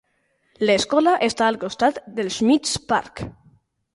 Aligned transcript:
L'escola 0.69 1.13
està 1.27 1.49
al 1.49 1.59
costat 1.65 2.01
del 2.21 2.33
Schmitz 2.39 2.75
Park. 2.93 3.25